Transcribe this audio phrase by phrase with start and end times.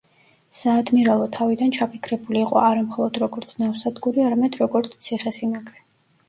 [0.59, 5.87] საადმირალო თავიდან ჩაფიქრებული იყო არა მხოლოდ როგორც ნავსადგური, არამედ როგორც ციხესიმაგრე.